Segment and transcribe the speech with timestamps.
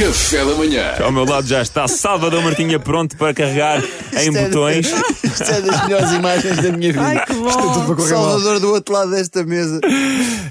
[0.00, 0.94] Café da manhã.
[1.04, 3.82] Ao meu lado já está Salvador Martinha pronto para carregar
[4.14, 4.86] em Isto é- botões.
[5.22, 7.04] Isto é das melhores imagens da minha vida.
[7.04, 7.48] Ai, que bom.
[7.48, 8.22] Isto é tudo para correr mal.
[8.30, 9.80] Salvador do outro lado desta mesa.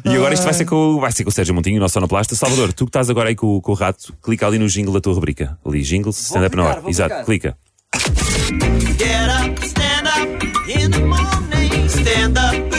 [0.06, 2.36] E agora isto vai ser com, o- vai ser com o Sérgio Montinho, nosso sonoplasta.
[2.36, 5.02] Salvador, tu que estás agora aí com, com o rato, clica ali no jingle da
[5.02, 5.58] tua rubrica.
[5.66, 6.82] Ali, jingle, stand-up na hora.
[6.88, 7.58] Exato, clica.
[7.96, 11.88] Get up, stand up in the morning.
[11.90, 12.79] Stand up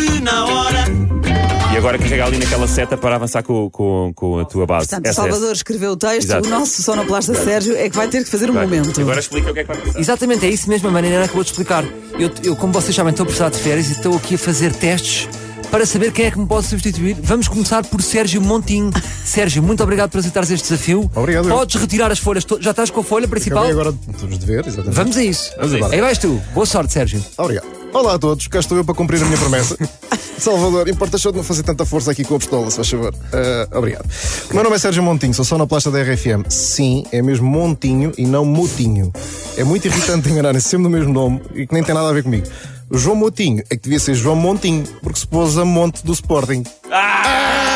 [1.80, 4.86] agora carrega ali naquela seta para avançar com, com, com a tua base.
[4.88, 6.46] Portanto, Essa, Salvador escreveu o texto, Exato.
[6.46, 8.64] o nosso sonoplasta Sérgio é que vai ter que fazer um Vai.
[8.66, 9.00] momento.
[9.00, 9.98] Agora explica o que é que vai passar.
[9.98, 11.84] Exatamente, é isso mesmo, a maneira que vou-te explicar.
[12.18, 14.74] Eu, eu, como vocês sabem, estou a precisar de férias e estou aqui a fazer
[14.74, 15.26] testes
[15.70, 17.16] para saber quem é que me pode substituir.
[17.22, 18.90] Vamos começar por Sérgio Montinho.
[19.24, 21.10] Sérgio, muito obrigado por aceitares este desafio.
[21.14, 21.56] Obrigado, eu.
[21.56, 22.44] Podes retirar as folhas.
[22.44, 23.64] to- Já estás com a folha principal?
[23.64, 24.94] Acabei agora dos deveres, exatamente.
[24.96, 25.52] Vamos a isso.
[25.56, 25.92] Vamos a isso.
[25.92, 26.42] Aí vais tu.
[26.52, 27.24] Boa sorte, Sérgio.
[27.38, 27.66] Obrigado.
[27.92, 29.76] Olá a todos, cá estou eu para cumprir a minha promessa.
[30.42, 33.14] Salvador, importa só de não fazer tanta força aqui com a pistola, se faz favor.
[33.32, 34.08] Ah, obrigado.
[34.50, 36.48] O meu nome é Sérgio Montinho, sou sonoplasta da RFM.
[36.48, 39.12] Sim, é mesmo Montinho e não Motinho.
[39.56, 42.22] É muito irritante enganarem-se sempre no mesmo nome e que nem tem nada a ver
[42.22, 42.46] comigo.
[42.90, 46.12] O João Motinho é que devia ser João Montinho, porque se pôs a monte do
[46.12, 46.64] Sporting.
[46.90, 47.70] Ah!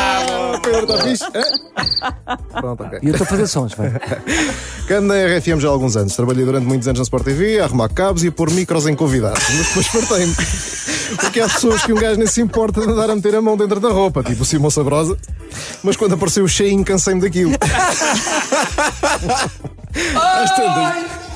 [0.65, 1.23] Pedro, está fixe?
[1.25, 2.59] Hã?
[2.59, 2.99] Pronto, ok.
[3.01, 3.91] E eu estou a fazer sons, vai.
[4.87, 6.15] Que ando na RFM já há alguns anos.
[6.15, 8.95] Trabalhei durante muitos anos na Sport TV, a arrumar cabos e a pôr micros em
[8.95, 9.43] convidados.
[9.49, 10.35] Mas depois fartei-me.
[11.19, 13.55] Porque há pessoas que um gajo nem se importa de andar a meter a mão
[13.57, 15.17] dentro da roupa, tipo o Simão Sabrosa.
[15.83, 17.51] Mas quando apareceu o cheinho, cansei-me daquilo.
[17.57, 17.95] Tantas,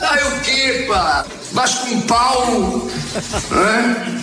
[0.01, 1.25] Ai, o quê, pá?
[1.51, 2.87] Vais com um pau?
[3.51, 4.18] Hã?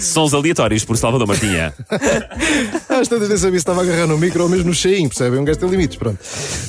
[0.00, 1.72] Sons aleatórios por Salvador Martinha.
[2.88, 5.40] às tantas nem sabia se estava a agarrar no micro ou mesmo no cheinho, percebem?
[5.40, 6.18] Um gajo tem limites, pronto.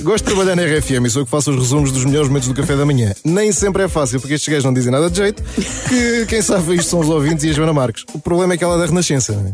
[0.02, 2.48] Gosto de trabalhar na RFM e sou eu que faço os resumos dos melhores momentos
[2.48, 3.14] do café da manhã.
[3.24, 5.44] Nem sempre é fácil, porque estes gajos não dizem nada de jeito,
[5.90, 8.06] que quem sabe isto são os ouvintes e a Joana Marques.
[8.14, 9.54] O problema é que ela é da Renascença, não é?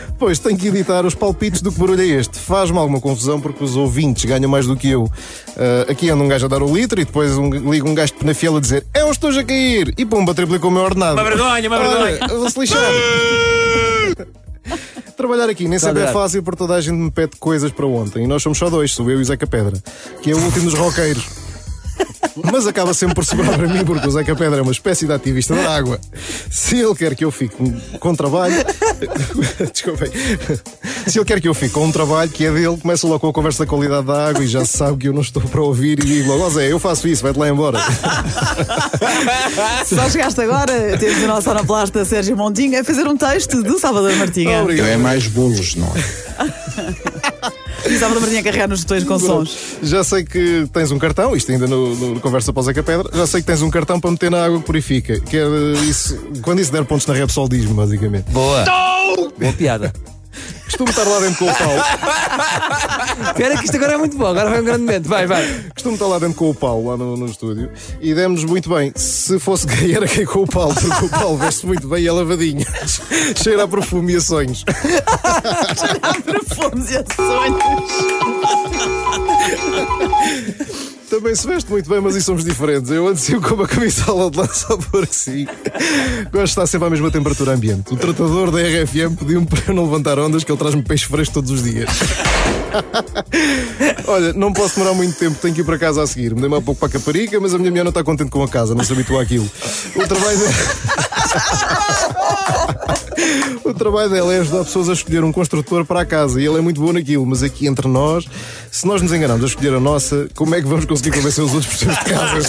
[0.18, 2.38] Pois, tenho que editar os palpites do que barulho é este.
[2.38, 5.10] Faz-me alguma confusão porque os ouvintes ganham mais do que eu.
[5.56, 8.12] Ah, aqui anda um gajo a dar o litro e depois um, liga um gajo
[8.12, 11.14] de penafiel a dizer é um estou a cair e pumba, triplicou o meu ordenado.
[11.14, 12.28] Uma vergonha, uma Ora, vergonha.
[12.38, 12.80] Vou-se lixar.
[15.16, 16.18] Trabalhar aqui nem sempre é verdade.
[16.18, 18.92] fácil porque toda a gente me pede coisas para ontem e nós somos só dois,
[18.92, 19.80] sou eu e o Zeca Pedra,
[20.22, 21.24] que é o último dos roqueiros.
[22.42, 25.12] Mas acaba sempre por sobrar para mim porque o Zeca Pedra é uma espécie de
[25.12, 26.00] ativista da água.
[26.50, 27.54] Se ele quer que eu fique
[27.98, 28.54] com trabalho.
[29.72, 30.10] Desculpem.
[31.06, 33.28] Se ele quer que eu fique com um trabalho que é dele, começa logo com
[33.28, 35.98] a conversa da qualidade da água e já sabe que eu não estou para ouvir
[36.00, 37.78] e digo logo, ó Zé, eu faço isso, vai-te lá embora.
[39.86, 44.14] Só chegaste agora, temos o nosso sonoplasta Sérgio Montinho a fazer um texto do Salvador
[44.16, 44.62] Martinha.
[44.62, 44.88] Obrigado.
[44.88, 47.04] É mais bolos, não é?
[47.94, 49.56] E o Salvador Martinha a carregar nos botões com sons.
[49.80, 53.08] Já sei que tens um cartão, isto ainda no, no Conversa para o Zeca Pedra,
[53.14, 55.20] já sei que tens um cartão para meter na água que purifica.
[55.20, 55.46] Que é
[55.88, 58.24] isso, quando isso der pontos na Repsol, diz-me, basicamente.
[58.32, 58.64] Boa.
[59.38, 59.92] Boa piada.
[60.64, 61.82] Costumo estar lá dentro com o Paulo.
[63.30, 64.26] Espera que isto agora é muito bom.
[64.26, 65.08] Agora vai um grande momento.
[65.08, 65.44] Vai, vai.
[65.74, 67.70] Costumo estar lá dentro com o Paulo, lá no, no estúdio,
[68.00, 68.92] e demos-nos muito bem.
[68.94, 72.08] Se fosse gay, era gay com o Paulo, porque o Paulo veste muito bem e
[72.08, 72.64] é lavadinho.
[73.42, 74.64] Cheira a perfume e a sonhos.
[76.24, 77.54] Perfumes e a sonhos.
[81.14, 82.90] Também se veste muito bem, mas aí somos diferentes.
[82.90, 85.46] Eu ando sempre com uma camisola de lã só por si.
[86.24, 87.94] Gosto de estar sempre à mesma temperatura ambiente.
[87.94, 91.34] O tratador da RFM pediu-me para eu não levantar ondas, que ele traz-me peixe fresco
[91.34, 91.88] todos os dias.
[94.08, 96.34] Olha, não posso demorar muito tempo, tenho que ir para casa a seguir.
[96.34, 98.48] Mudei-me há pouco para a Caparica, mas a minha mulher não está contente com a
[98.48, 99.48] casa, não se habituou àquilo.
[99.94, 100.52] O trabalho dela...
[103.64, 106.58] O trabalho dela é ajudar pessoas a escolher um construtor para a casa e ele
[106.58, 108.26] é muito bom naquilo, mas aqui entre nós,
[108.70, 111.54] se nós nos enganamos a escolher a nossa, como é que vamos conseguir convencer os
[111.54, 112.46] outros pessoas de casas?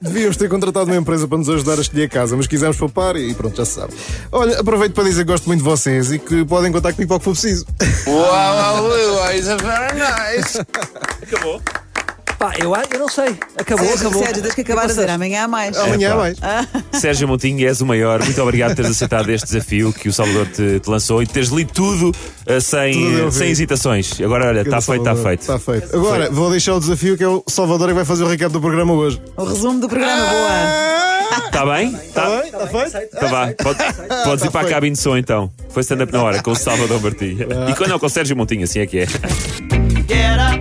[0.00, 3.16] Devíamos- ter contratado uma empresa para nos ajudar a escolher a casa, mas quisemos poupar
[3.16, 3.92] e pronto, já se sabe.
[4.32, 7.16] Olha, aproveito para dizer que gosto muito de vocês e que podem contar comigo para
[7.16, 7.66] o que for preciso.
[8.06, 8.88] Uau,
[9.34, 10.58] is very nice.
[11.22, 11.60] Acabou.
[12.38, 13.36] Pá, eu, eu não sei.
[13.56, 14.24] Acabou, Sérgio, acabou.
[14.24, 15.76] Sérgio, tens que acabar a dizer amanhã há mais.
[15.76, 16.38] Amanhã há mais.
[16.92, 18.22] Sérgio Montinho, és o maior.
[18.22, 21.48] Muito obrigado por teres aceitado este desafio que o Salvador te, te lançou e teres
[21.48, 24.20] lido tudo uh, sem, Tudo sem hesitações.
[24.20, 25.40] Agora, olha, está feito, está feito.
[25.40, 25.96] Está feito.
[25.96, 28.60] Agora, vou deixar o desafio que é o Salvador que vai fazer o recap do
[28.60, 29.20] programa hoje.
[29.36, 30.98] O resumo do programa, boa.
[31.46, 31.94] Está bem?
[31.94, 32.84] Está Está bem?
[32.84, 33.16] Está feito?
[33.16, 33.52] tá vá.
[33.62, 33.78] Pode,
[34.24, 34.74] podes ir para a feito.
[34.74, 35.50] cabine de som então.
[35.70, 37.46] Foi stand-up na hora com o Salvador Martinha.
[37.68, 39.06] E quando não com o Sérgio Montinho, assim é que é.
[40.08, 40.57] Get up,